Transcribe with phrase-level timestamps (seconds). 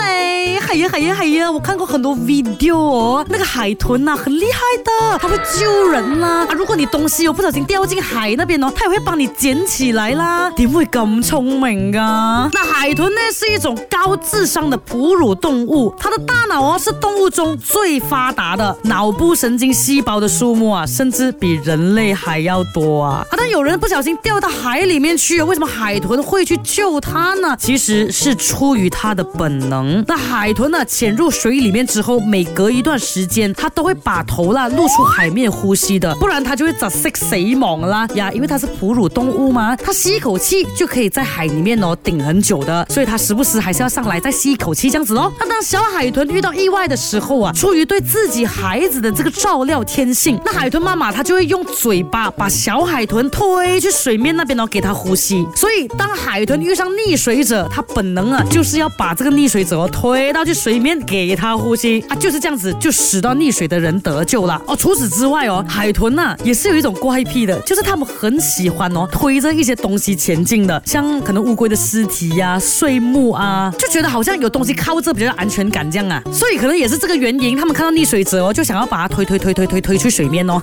[0.74, 1.52] 海呀海呀海呀！
[1.52, 6.50] 我看过很多 video 哦，那个海豚呐很厉害的，它会救人啦啊！
[6.56, 10.50] 如果你东西有不小心掉进海那边哦，它也会帮你捡起来啦。
[10.56, 12.50] 点会咁聪明啊？
[12.52, 23.24] 那海豚呢是一种高智商的哺乳动物，它的大脑哦是动物中最发达的，脑部神经细胞的数目啊甚至比人类还要多啊！
[23.30, 27.56] 啊，但有人不小心掉到海里面去，为什么海豚会去救它呢？
[27.60, 30.04] 其实是出于它的本能。
[30.08, 30.63] 那海豚。
[30.72, 37.12] 真潜入水里面之后，每隔一段时间，它都会把头啦露出海面呼吸的，不然它就会窒息
[37.54, 38.32] 死亡啦呀！
[38.34, 45.32] 因为它是哺乳动物嘛，它吸一口气就可以在海里面哦顶很久的，所以它时不时还是要上来再吸一口气这样子哦。
[45.40, 55.46] 那当小海豚遇到意外的时候啊，出于对自己孩子的这个照料天性，那海豚妈妈它就会用嘴巴把小海豚推去水面那边哦，给它呼吸。
[55.56, 60.53] 所以当海豚遇上溺水者，它本能啊就是要把这个溺水者推到去。
[60.54, 64.76] 水面给他呼吸啊，就是这样子，就使到溺水的人得救了哦。
[64.76, 76.22] 除此之外哦，海豚呐也是有一种怪癖的，就是他们很喜欢哦推着一些东西前进的，像可能乌龟的尸体呀、碎木啊，就觉得好像有东西靠着比较安全感这样啊。
[76.32, 80.62] 所以可能也是这个原因，他们看到溺水者哦，就想要把它推推推推推推去水面哦。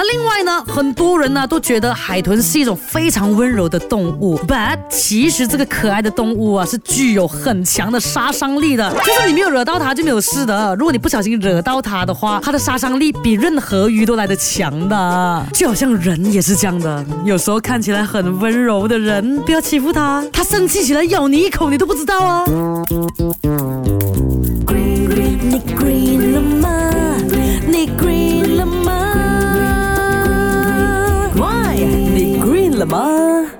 [0.00, 10.72] 那另外呢，很多人呢都觉得海豚是一种非常温柔的动物，b u t 其实这个可爱的动物啊是具有很强的杀伤力的，就是你没有惹到它就没有事的。
[10.76, 15.44] 如果你不小心惹到它的话，它的杀伤力比任何鱼都来得强的。
[15.52, 22.44] 就好像人也是这样的，有时候看起来很温柔的人，不要欺负它，它生气起来咬你一口，你都不知道啊。
[32.78, 33.57] 了吗？